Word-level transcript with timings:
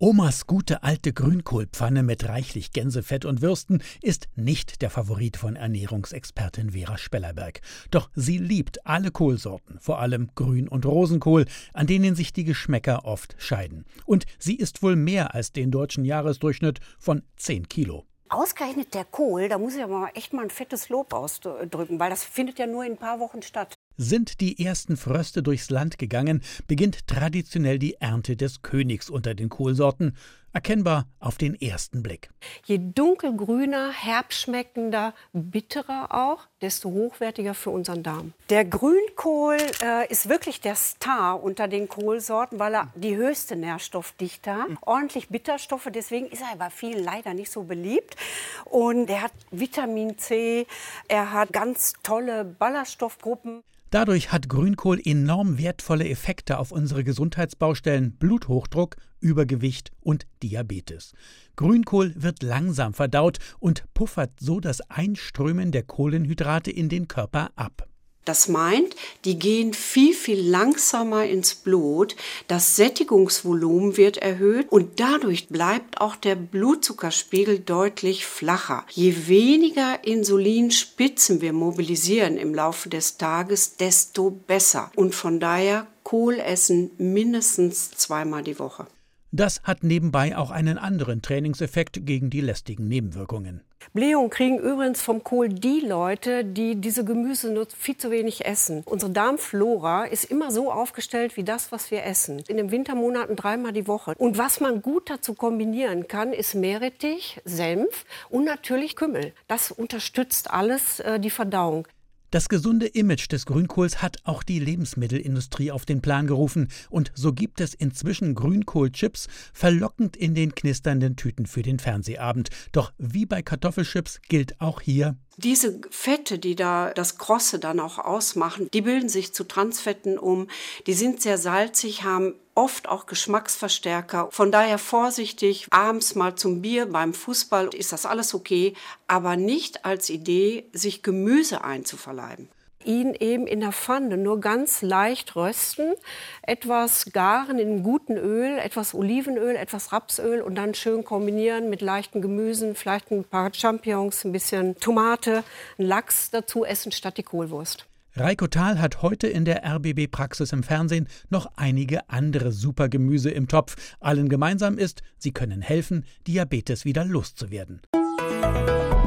Omas 0.00 0.46
gute 0.46 0.84
alte 0.84 1.12
Grünkohlpfanne 1.12 2.04
mit 2.04 2.28
reichlich 2.28 2.70
Gänsefett 2.70 3.24
und 3.24 3.42
Würsten 3.42 3.82
ist 4.00 4.28
nicht 4.36 4.80
der 4.80 4.90
Favorit 4.90 5.36
von 5.36 5.56
Ernährungsexpertin 5.56 6.70
Vera 6.70 6.96
Spellerberg. 6.96 7.60
Doch 7.90 8.08
sie 8.14 8.38
liebt 8.38 8.86
alle 8.86 9.10
Kohlsorten, 9.10 9.80
vor 9.80 9.98
allem 9.98 10.30
Grün- 10.36 10.68
und 10.68 10.86
Rosenkohl, 10.86 11.46
an 11.72 11.88
denen 11.88 12.14
sich 12.14 12.32
die 12.32 12.44
Geschmäcker 12.44 13.06
oft 13.06 13.34
scheiden. 13.38 13.86
Und 14.04 14.26
sie 14.38 14.54
isst 14.54 14.84
wohl 14.84 14.94
mehr 14.94 15.34
als 15.34 15.50
den 15.50 15.72
deutschen 15.72 16.04
Jahresdurchschnitt 16.04 16.78
von 17.00 17.24
10 17.36 17.68
Kilo. 17.68 18.06
Ausgerechnet 18.28 18.94
der 18.94 19.04
Kohl, 19.04 19.48
da 19.48 19.58
muss 19.58 19.74
ich 19.74 19.82
aber 19.82 20.10
echt 20.14 20.32
mal 20.32 20.42
ein 20.42 20.50
fettes 20.50 20.90
Lob 20.90 21.12
ausdrücken, 21.12 21.98
weil 21.98 22.10
das 22.10 22.22
findet 22.22 22.60
ja 22.60 22.68
nur 22.68 22.84
in 22.84 22.92
ein 22.92 22.98
paar 22.98 23.18
Wochen 23.18 23.42
statt. 23.42 23.77
Sind 24.00 24.40
die 24.40 24.64
ersten 24.64 24.96
Fröste 24.96 25.42
durchs 25.42 25.70
Land 25.70 25.98
gegangen, 25.98 26.42
beginnt 26.68 27.08
traditionell 27.08 27.80
die 27.80 27.94
Ernte 27.94 28.36
des 28.36 28.62
Königs 28.62 29.10
unter 29.10 29.34
den 29.34 29.48
Kohlsorten, 29.48 30.14
erkennbar 30.58 31.06
auf 31.20 31.38
den 31.38 31.54
ersten 31.54 32.02
Blick. 32.02 32.30
Je 32.64 32.78
dunkelgrüner, 32.78 33.92
herbschmeckender, 33.92 35.14
bitterer 35.32 36.08
auch, 36.10 36.48
desto 36.60 36.90
hochwertiger 36.90 37.54
für 37.54 37.70
unseren 37.70 38.02
Darm. 38.02 38.32
Der 38.50 38.64
Grünkohl 38.64 39.58
äh, 39.80 40.10
ist 40.10 40.28
wirklich 40.28 40.60
der 40.60 40.74
Star 40.74 41.40
unter 41.40 41.68
den 41.68 41.88
Kohlsorten, 41.88 42.58
weil 42.58 42.74
er 42.74 42.88
die 42.96 43.14
höchste 43.14 43.54
Nährstoffdichte 43.54 44.52
hat. 44.52 44.66
Ordentlich 44.80 45.28
Bitterstoffe, 45.28 45.90
deswegen 45.94 46.26
ist 46.26 46.42
er 46.42 46.56
bei 46.56 46.70
vielen 46.70 47.04
leider 47.04 47.34
nicht 47.34 47.52
so 47.52 47.62
beliebt. 47.62 48.16
Und 48.64 49.08
er 49.08 49.22
hat 49.22 49.32
Vitamin 49.52 50.18
C, 50.18 50.66
er 51.06 51.32
hat 51.32 51.52
ganz 51.52 51.92
tolle 52.02 52.44
Ballaststoffgruppen. 52.44 53.62
Dadurch 53.90 54.32
hat 54.32 54.50
Grünkohl 54.50 55.00
enorm 55.02 55.56
wertvolle 55.56 56.06
Effekte 56.10 56.58
auf 56.58 56.72
unsere 56.72 57.04
Gesundheitsbaustellen 57.04 58.12
Bluthochdruck, 58.18 58.96
Übergewicht 59.20 59.90
und 60.00 60.26
Diabetes. 60.42 61.12
Grünkohl 61.56 62.12
wird 62.16 62.42
langsam 62.42 62.94
verdaut 62.94 63.38
und 63.58 63.84
puffert 63.94 64.30
so 64.40 64.60
das 64.60 64.80
Einströmen 64.90 65.72
der 65.72 65.82
Kohlenhydrate 65.82 66.70
in 66.70 66.88
den 66.88 67.08
Körper 67.08 67.50
ab. 67.56 67.88
Das 68.28 68.46
meint, 68.46 68.94
die 69.24 69.38
gehen 69.38 69.72
viel, 69.72 70.12
viel 70.12 70.46
langsamer 70.46 71.24
ins 71.24 71.54
Blut, 71.54 72.14
das 72.46 72.76
Sättigungsvolumen 72.76 73.96
wird 73.96 74.18
erhöht 74.18 74.70
und 74.70 75.00
dadurch 75.00 75.48
bleibt 75.48 76.02
auch 76.02 76.14
der 76.14 76.34
Blutzuckerspiegel 76.34 77.60
deutlich 77.60 78.26
flacher. 78.26 78.84
Je 78.90 79.28
weniger 79.28 80.04
Insulinspitzen 80.04 81.40
wir 81.40 81.54
mobilisieren 81.54 82.36
im 82.36 82.54
Laufe 82.54 82.90
des 82.90 83.16
Tages, 83.16 83.76
desto 83.76 84.28
besser. 84.28 84.92
Und 84.94 85.14
von 85.14 85.40
daher 85.40 85.86
Kohl 86.02 86.38
essen 86.38 86.90
mindestens 86.98 87.92
zweimal 87.92 88.42
die 88.42 88.58
Woche. 88.58 88.86
Das 89.30 89.60
hat 89.62 89.82
nebenbei 89.82 90.36
auch 90.38 90.50
einen 90.50 90.78
anderen 90.78 91.20
Trainingseffekt 91.20 92.06
gegen 92.06 92.30
die 92.30 92.40
lästigen 92.40 92.88
Nebenwirkungen. 92.88 93.60
Blähungen 93.92 94.30
kriegen 94.30 94.58
übrigens 94.58 95.02
vom 95.02 95.22
Kohl 95.22 95.50
die 95.50 95.80
Leute, 95.80 96.44
die 96.44 96.76
diese 96.76 97.04
Gemüse 97.04 97.52
nur 97.52 97.66
viel 97.66 97.96
zu 97.96 98.10
wenig 98.10 98.46
essen. 98.46 98.82
Unsere 98.86 99.12
Darmflora 99.12 100.04
ist 100.04 100.24
immer 100.24 100.50
so 100.50 100.72
aufgestellt 100.72 101.36
wie 101.36 101.44
das, 101.44 101.72
was 101.72 101.90
wir 101.90 102.04
essen. 102.04 102.42
In 102.48 102.56
den 102.56 102.70
Wintermonaten 102.70 103.36
dreimal 103.36 103.72
die 103.72 103.86
Woche. 103.86 104.14
Und 104.16 104.38
was 104.38 104.60
man 104.60 104.80
gut 104.80 105.10
dazu 105.10 105.34
kombinieren 105.34 106.08
kann, 106.08 106.32
ist 106.32 106.54
Meerrettich, 106.54 107.40
Senf 107.44 108.06
und 108.30 108.44
natürlich 108.44 108.96
Kümmel. 108.96 109.32
Das 109.46 109.70
unterstützt 109.70 110.50
alles 110.50 111.00
äh, 111.00 111.20
die 111.20 111.30
Verdauung. 111.30 111.86
Das 112.30 112.50
gesunde 112.50 112.86
Image 112.86 113.32
des 113.32 113.46
Grünkohls 113.46 114.02
hat 114.02 114.18
auch 114.24 114.42
die 114.42 114.58
Lebensmittelindustrie 114.58 115.70
auf 115.70 115.86
den 115.86 116.02
Plan 116.02 116.26
gerufen, 116.26 116.68
und 116.90 117.10
so 117.14 117.32
gibt 117.32 117.58
es 117.58 117.72
inzwischen 117.72 118.34
Grünkohlchips 118.34 119.28
verlockend 119.54 120.14
in 120.14 120.34
den 120.34 120.54
knisternden 120.54 121.16
Tüten 121.16 121.46
für 121.46 121.62
den 121.62 121.78
Fernsehabend. 121.78 122.50
Doch 122.72 122.92
wie 122.98 123.24
bei 123.24 123.40
Kartoffelchips 123.40 124.20
gilt 124.28 124.60
auch 124.60 124.82
hier 124.82 125.16
diese 125.38 125.80
Fette, 125.90 126.38
die 126.38 126.56
da 126.56 126.92
das 126.92 127.16
Krosse 127.16 127.58
dann 127.58 127.80
auch 127.80 127.98
ausmachen, 127.98 128.68
die 128.72 128.82
bilden 128.82 129.08
sich 129.08 129.32
zu 129.32 129.44
Transfetten 129.44 130.18
um. 130.18 130.48
Die 130.86 130.94
sind 130.94 131.22
sehr 131.22 131.38
salzig, 131.38 132.02
haben 132.02 132.34
oft 132.54 132.88
auch 132.88 133.06
Geschmacksverstärker. 133.06 134.28
Von 134.32 134.50
daher 134.50 134.78
vorsichtig, 134.78 135.68
abends 135.70 136.16
mal 136.16 136.34
zum 136.34 136.60
Bier 136.60 136.86
beim 136.86 137.14
Fußball 137.14 137.68
ist 137.68 137.92
das 137.92 138.04
alles 138.04 138.34
okay, 138.34 138.74
aber 139.06 139.36
nicht 139.36 139.84
als 139.84 140.10
Idee, 140.10 140.66
sich 140.72 141.04
Gemüse 141.04 141.62
einzuverleiben 141.62 142.48
ihn 142.84 143.14
eben 143.14 143.46
in 143.46 143.60
der 143.60 143.72
Pfanne 143.72 144.16
nur 144.16 144.40
ganz 144.40 144.82
leicht 144.82 145.36
rösten, 145.36 145.94
etwas 146.42 147.12
garen 147.12 147.58
in 147.58 147.82
guten 147.82 148.16
Öl, 148.16 148.58
etwas 148.58 148.94
Olivenöl, 148.94 149.56
etwas 149.56 149.92
Rapsöl 149.92 150.40
und 150.40 150.54
dann 150.54 150.74
schön 150.74 151.04
kombinieren 151.04 151.70
mit 151.70 151.80
leichten 151.80 152.22
Gemüsen, 152.22 152.74
vielleicht 152.74 153.10
ein 153.10 153.24
paar 153.24 153.52
Champignons, 153.52 154.24
ein 154.24 154.32
bisschen 154.32 154.76
Tomate, 154.78 155.44
ein 155.78 155.86
Lachs 155.86 156.30
dazu 156.30 156.64
essen 156.64 156.92
statt 156.92 157.18
die 157.18 157.22
Kohlwurst. 157.22 157.86
Reiko 158.14 158.48
Thal 158.48 158.80
hat 158.80 159.02
heute 159.02 159.28
in 159.28 159.44
der 159.44 159.64
RBB-Praxis 159.64 160.52
im 160.52 160.64
Fernsehen 160.64 161.08
noch 161.30 161.52
einige 161.56 162.08
andere 162.10 162.50
Supergemüse 162.50 163.30
im 163.30 163.46
Topf. 163.46 163.76
Allen 164.00 164.28
gemeinsam 164.28 164.76
ist, 164.76 165.02
sie 165.18 165.30
können 165.30 165.62
helfen, 165.62 166.04
Diabetes 166.26 166.84
wieder 166.84 167.04
loszuwerden. 167.04 167.80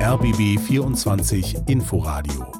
RBB 0.00 0.60
24 0.60 1.68
Inforadio 1.68 2.59